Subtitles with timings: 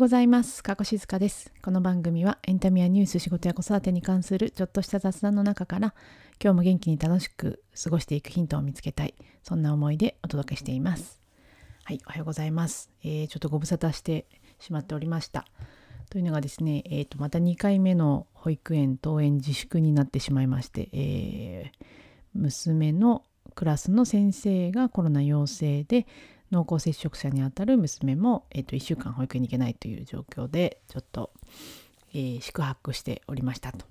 [0.00, 0.62] ございます。
[0.62, 1.52] 加古静香です。
[1.62, 5.92] この番組はエンタメやニュース、仕事や子育てに関するちょっとした雑談の中から
[6.42, 9.14] 今日も元気に楽しく過ごしていくヒントを見つけたい。
[9.42, 11.20] そんな思いでお届けしています。
[11.84, 12.88] はい、おはようございます。
[13.04, 14.24] えーちょっとご無沙汰して
[14.58, 15.44] しまっておりました。
[16.08, 21.86] というのがですね、えーとまた2回目の保育園登園自粛になってしまいまして、えー
[22.32, 26.06] 娘のクラスの先生がコロナ陽性で
[26.50, 31.32] 濃厚接触者にあたる娘も、えー、と1週間保育園に行けないという状況でちょっと、
[32.12, 33.86] えー宿泊しておりましたと。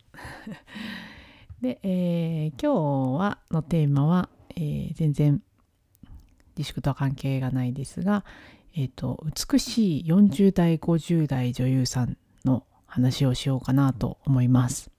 [1.62, 5.41] で、えー今日はのテーマは、えー全然
[6.58, 8.26] 自粛とは関係がないですが、
[8.76, 14.91] えー、と美しい40代50代女優さんの話をしようかなと思います。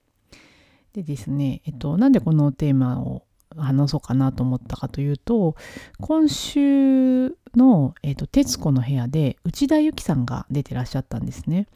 [0.93, 3.23] でですね、えっと、なんでこのテーマを
[3.55, 5.55] 話そうかなと思ったかというと
[5.99, 11.67] 今週の「えっと徹子の部屋」で内田有紀さんが出てらっしゃったんですね。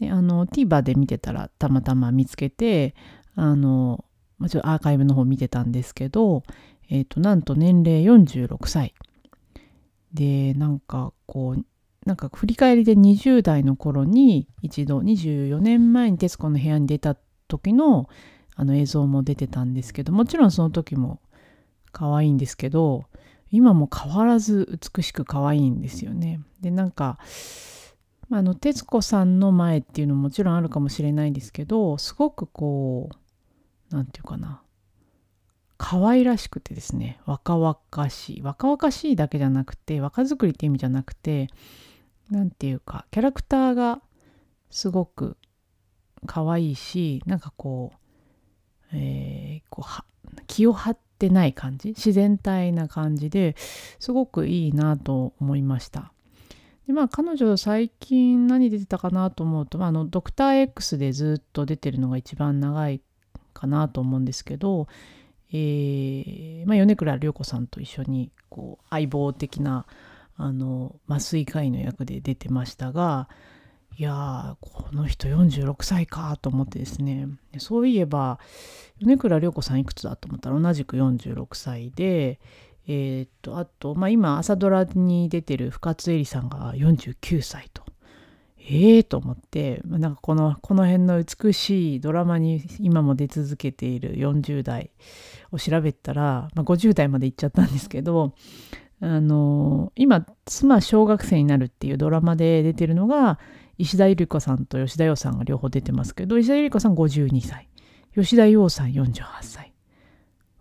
[0.00, 2.94] であの TVer で見てたらたまたま見つけて
[3.34, 4.04] あの
[4.48, 6.42] ちょっとアーカイブの方見てたんですけど、
[6.88, 8.94] えっとなんと年齢46歳
[10.12, 11.64] でなんかこう
[12.04, 18.08] なんか振り返りで20代の頃に一度24年前に『徹子の部屋』に出た時の
[18.54, 21.20] あの映像も出てたんですけどもちろんその時も
[21.90, 23.04] 可愛いんですけど
[23.52, 26.40] 今も変わらず美しく可愛いんですよね。
[26.60, 27.18] でなんか
[28.30, 33.10] あの徹子さんの前っていうのももちろんあるかもしれないんですけどすごくこ
[33.90, 34.62] うなんていうかな。
[35.76, 37.20] 可愛らしくてですね。
[37.26, 38.42] 若々しい。
[38.42, 41.48] 若々しいだけじゃなくて若作りって意味じゃなくて
[42.30, 44.00] なんていうかキャラクターが
[44.70, 45.36] すごく
[46.26, 47.92] 可愛いしなんかこ
[48.92, 50.02] うえーこう
[50.46, 51.90] 気を張っててない感じ？
[51.90, 53.54] 自然体な感じで
[54.00, 56.12] すごくいいなと思いました。
[56.86, 63.00] でまあ彼女最近何出てたかなと思うと、まあ、あのドクター X でずっと出てるのが一番長い
[63.54, 64.88] かなと思うんですけど、
[65.52, 69.86] えーまあ、米倉涼子さんと一緒にこう相棒的な
[70.36, 73.28] あの麻酔科医の役で出てましたが
[73.98, 78.38] いやーこの人46歳かと思ってですねそういえば
[79.00, 82.40] 米倉涼子さんいくつだと思ったら同じく46歳で
[82.86, 87.82] えーっとあと、まあ、今朝ドラに出てる深津絵里さんが49歳と。
[88.64, 94.90] ええー、と思ってなんかこのこの辺の美しいドラマに今も出続けている40代
[95.50, 98.34] を調べたら、まあ、50代まで行っちゃったんですけど
[99.00, 103.40] あの今「妻小学生になる」っていうドラマで出てるのが
[103.78, 107.68] 石田ゆり子さんと吉田羊さんが両方出てますけど石田ゆり子さん52歳
[108.14, 109.72] 吉田羊さん48歳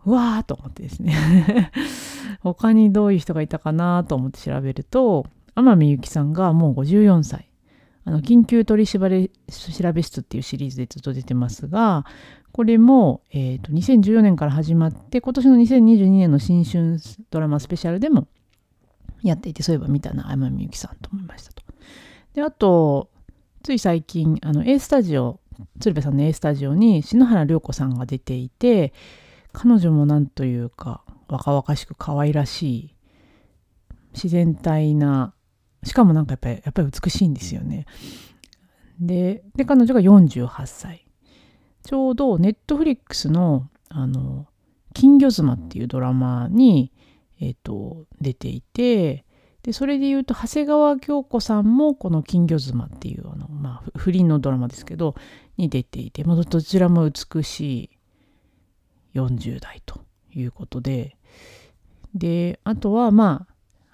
[0.05, 1.71] うわーと思ってですね。
[2.41, 7.51] 他にどういう人がいたかなと思って調べると天海祐希さんがもう54歳
[8.03, 12.05] あの緊急取調べ調べ室っていうシリーズでずっと出てますが
[12.51, 16.97] これも、えー、と2014年から始まって今年の2022年の新春
[17.29, 18.27] ドラマスペシャルでも
[19.21, 21.70] やっていてそういえば見たな天海祐希さんと思いましたと。
[22.33, 23.09] であと
[23.63, 25.39] つい最近あの A スタジオ
[25.79, 28.93] 鶴瓶さんの A スタジオに篠原涼子さんが出ていて
[29.53, 32.95] 彼女もなんというか若々しく可愛らしい
[34.13, 35.33] 自然体な
[35.83, 37.85] しかもなんかやっぱりやっぱり美しいんですよね。
[38.99, 41.07] でで彼女が48歳
[41.83, 44.47] ちょうどネットフリックスのあの
[44.93, 46.91] 「金魚妻」っていうドラマに、
[47.39, 49.25] えー、と出ていて
[49.63, 55.15] でそれで言うと長谷川京子さんもこの「金魚妻」っていうあの、まあ、不倫のドラマですけど
[55.57, 57.89] に出ていて、まあ、どちらも美しい
[59.13, 60.01] 40代と
[60.33, 61.15] いうことで
[62.15, 63.45] であとはま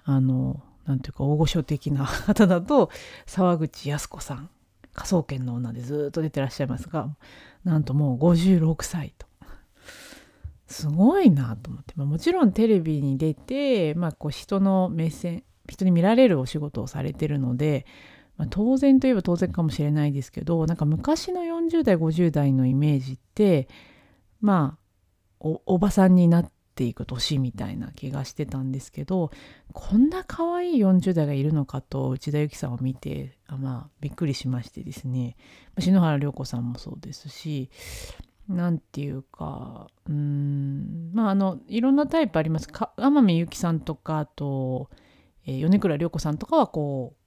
[0.04, 2.90] ああのなんていうか大御所的な 方だと
[3.26, 4.48] 沢口靖子さん
[4.94, 7.14] 科捜研の女でずっと出てらっしゃいますが
[7.64, 9.28] なんともう56歳と。
[10.66, 17.86] すごいなと思って、まあ、もちろんテレビに出て、まあ、こう人の目線人に見られるお仕事をされてるので、
[18.36, 23.68] まあ、当然といえば当然かもしれないですけどなんか昔の40代50代のイメージって
[24.40, 24.88] まあ
[25.40, 29.30] おばさんになっていく年みたいな気がしてたんですけど
[29.72, 35.36] こんな可愛い40代がいるのかと内田有紀さんを見てまあびっくりしましてですね。
[35.78, 37.70] 篠原涼子さんもそうですし
[38.48, 42.68] なんていうかうんまああのいろんなタイプあります。
[42.68, 44.90] か天海祐希さんとかあと、
[45.48, 47.18] えー米倉涼子さんとかはこう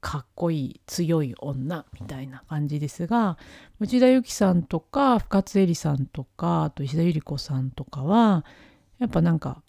[0.00, 3.38] かっこいい強い女みたいな感じですが
[3.80, 8.44] 内田有紀さんとか深津絵里さんとかあと石田ゆり子さんとかは
[9.00, 9.62] やっぱなんか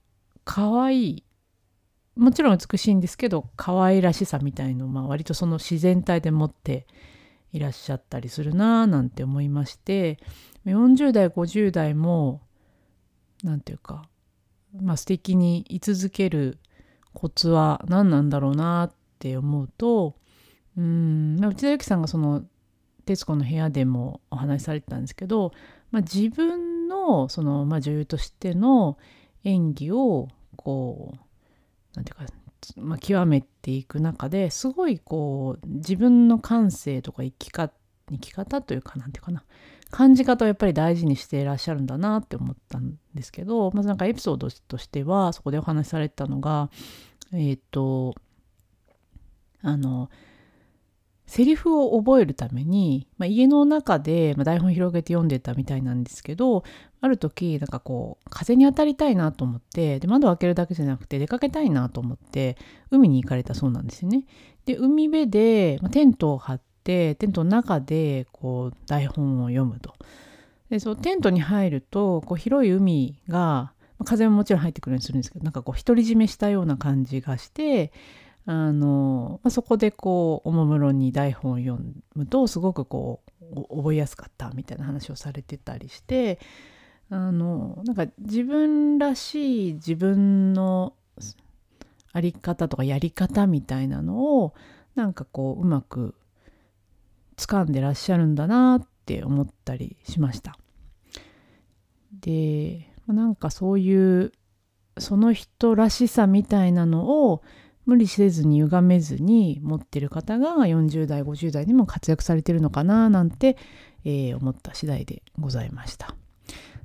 [0.46, 1.24] 可愛い
[2.16, 6.86] もちろん美しいんですけど可愛らしさみたいのを、まあ、割とその自然体で持って
[7.52, 10.20] いらっしゃったりするなぁなんて思いまして
[10.68, 12.42] 40代50代も
[13.44, 14.08] 何て言うか、
[14.80, 16.60] まあ、素敵に居続ける
[17.18, 20.14] コツは何なんだろうなって思うと
[20.78, 22.44] うん内田有紀さんがその
[23.08, 25.52] 『徹子の部屋』でもお話しされてたんですけど、
[25.90, 29.00] まあ、自分のその、まあ、女優としての
[29.44, 30.28] 演技を
[30.58, 31.18] こう
[31.96, 32.34] 何て言うか
[32.78, 37.72] まあ、極めていく中ですごいこう自分の感性とか生きか
[38.12, 39.44] 生き方というかなんていうかな
[39.90, 46.70] 感じ方をやっぱり大事にしていらっしゃるんだなって思ったんですけどまずなんかエピソードとしてはそこでお話しされてたのが
[47.34, 48.16] えっ、ー、と
[49.62, 50.10] あの
[51.28, 56.64] セリフを覚えるために、まあ、家の中で、まあ、台本広げて読んでたみたいなんですけど
[57.02, 62.58] ある時なんかこう風に当たりたいなと思ってで窓を開けるだけじゃなくて出かけたいなと思って
[62.92, 64.26] 海に行かれたそうなんですよね。
[64.66, 69.94] で海辺で、まあ、テントを張ってテントの中でこう台本を読むと。
[70.70, 73.74] でそうテントに入るとこう広い海が
[74.06, 77.92] 風ももちろん入ってくるようにするんですけどなんかこう独り占めしたような感じがして
[78.46, 81.80] あの、まあ、そこでこうおもむろに台本を読
[82.16, 86.40] むとすごくこう覚えやすかったみたいな話をされてたりして
[87.10, 90.94] あのなんか自分らしい自分の
[92.12, 94.54] あり方とかやり方みたいなのを
[94.96, 96.16] なんかこううまく
[97.38, 100.58] 掴んでらっしゃるんだなって思ったりしました。
[102.20, 104.32] でなんかそういう
[104.98, 107.44] その人らしさみたいなのを
[107.86, 113.58] 無理せずに歪めずに持ってる方が40代50代にも活躍されてるのかななんて、
[114.04, 116.16] えー、思った次第でございました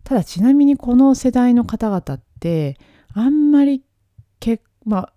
[0.04, 2.78] ただちなみにこの世代の方々って
[3.14, 3.82] あんまり
[4.38, 5.12] けまあ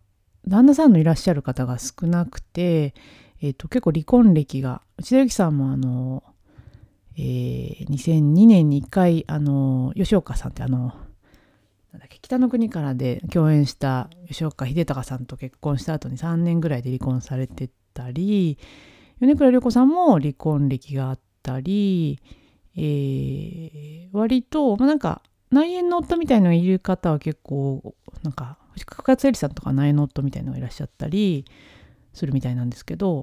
[0.47, 2.93] 旦那さんのいらっしゃる方が少なくて、
[3.41, 6.23] えーと、結構離婚歴が内田有紀さんもあの、
[7.17, 10.93] えー、2002年に1回あの吉岡さんってあの
[11.91, 18.57] なんだっけ北の国からで共演した吉岡秀隆さんと結婚した後に3年ぐらいで離婚されてたり
[19.19, 22.19] 米倉涼子さんも離婚歴があったり、
[22.75, 25.21] えー、割と、まあ、なんか
[25.51, 31.45] 内縁の夫みたいのがいる方は結構なんか深勝絵里さんとか内縁の夫みたいのがいらっしゃったり
[32.15, 33.21] するみたいなんですけど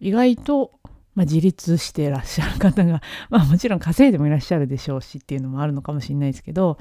[0.00, 0.72] 意外と、
[1.14, 6.78] まあ、自立してらっしゃる方が、 まあ、もちろん稼いでもいらっしゃるでしょうしっていうのもあるのかもしれないですけど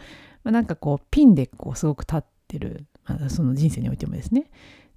[0.47, 4.43] まあ、なんかこうピンでこうすごく立ってる、まあ、その人生においてもですねっ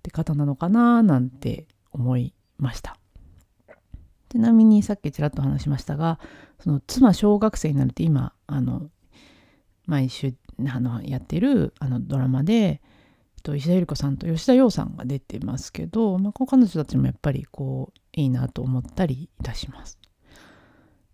[0.01, 2.97] て方なのかななんて思いました。
[4.29, 6.21] ちなみにさっきちらっと話しましたが
[6.61, 8.91] その妻小学生になるって今あの
[9.87, 10.35] 毎週
[10.69, 12.81] あのやってるあのドラマで
[13.41, 19.99] と石田ゆり子さんと吉田羊さんが出てますけど、まあ、彼女たちもやっぱりこういいなと思ったりいたします。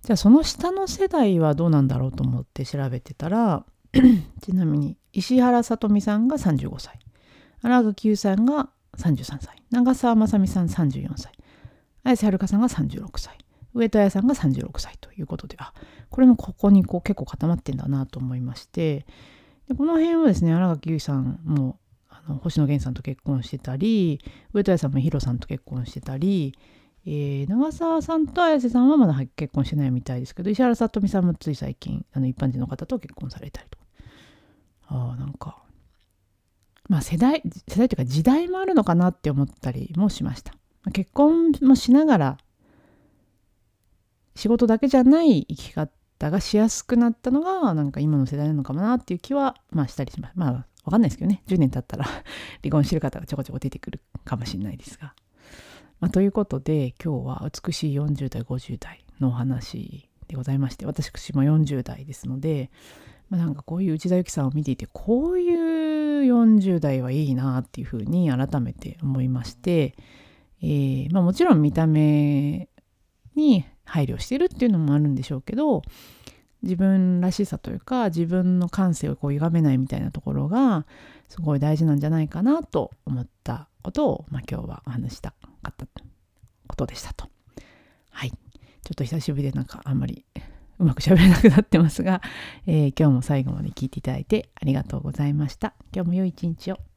[0.03, 3.67] じゃあその下の世代はどうなんだろうと思って調べてたら
[4.41, 7.01] ちなみに石原さとみさんが35歳
[7.63, 8.69] 荒垣結さんが
[8.99, 11.33] 33歳長澤まさみさん34歳
[12.05, 13.37] 綾瀬はるかさんが36歳
[13.75, 15.73] 上戸彩さんが36歳ということであ
[16.09, 19.07] これもここにこう結構固まってんだなと思いまして
[19.69, 21.81] でこの辺はですね新垣結衣さんも
[22.27, 24.21] あの星野源さんと結婚してたり
[24.53, 26.59] 上戸彩さんもヒロさんと結婚してたり、
[27.07, 33.79] えー、長澤さんと綾瀬さんはまだ結婚してないみたいですけど石原さとみさんもつい最近あの一般人の方と結婚されたりと
[34.89, 35.63] ああなんか
[36.89, 40.53] まあ世代世代というか時代もあるのかなって思ったりもしました。
[40.93, 42.39] 結婚もしながら
[44.37, 50.33] 仕事だけじゃない生き方がしやすくなったのがなんか今の世代なのかもなっていう気はまあしたりします。
[50.37, 51.43] まあわかんないですけどね。
[51.47, 52.05] 10年経ったら
[52.63, 55.15] 離婚してる方がちょこちょこ出てくるかもしれないですが、
[56.01, 62.71] まあ、ということで今日は美しい40代50代のお話でございまして私も40代ですので
[63.29, 69.97] まあ、なんかこういう内田有紀さんを見ていてこういう40代はいいなっていうふうに改めて思いまして、
[70.63, 72.69] えー、まあ、もちろん見た目
[73.35, 75.83] に配慮してるっていうのもあるんでしょうけど
[76.67, 80.87] 自分らしさというか自分の感性をこう歪めないみたいなところが
[81.29, 85.33] すごい大事なんじゃないかなと思ったことを、まあ、今日はお話した
[85.63, 85.87] かった
[86.67, 87.29] ことでしたと。
[88.11, 88.31] はい。
[88.31, 88.39] ちょ
[88.93, 90.25] っと久しぶりでなんかあんまり
[90.79, 92.23] うまく喋れなくなってますが、
[92.67, 95.75] えー、今日も最後まで聞いていただいてありがとうございました。
[95.93, 96.96] 今日も良い一日を。